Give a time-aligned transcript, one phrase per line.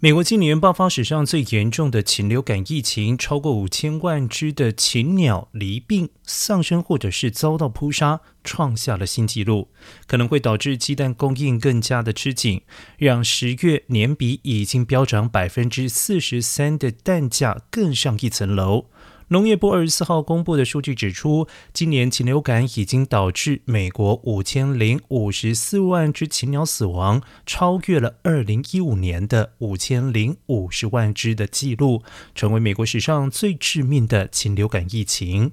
[0.00, 9.70] 美国今年爆发史上最严重的禽流感疫情，超过五千万只的禽鸟离病、丧生，或者是遭到扑杀，创下了新纪录，
[10.06, 12.62] 可能会导致鸡蛋供应更加的吃紧，
[12.96, 18.86] 让十月年比已经飙涨百分之四十三的蛋价更上一层楼。
[19.30, 32.02] 农业部二十四号公布的数据指出，今年禽流感已经导致美国五千零五十四万只禽鸟死亡，超越了二零一五年的五千零五十万只的记录，
[32.34, 35.52] 成为美国史上最致命的禽流感疫情。